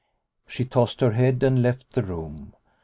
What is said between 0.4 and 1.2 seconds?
She tossed her